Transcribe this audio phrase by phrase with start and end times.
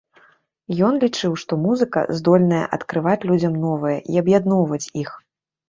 [0.87, 5.17] Ён лічыў, што музыка здольная адкрываць людзям новае і аб'ядноўваць іх.